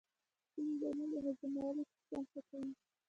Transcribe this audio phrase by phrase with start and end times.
[0.53, 2.71] ځینې درمل د هضمولو سیستم ښه کوي.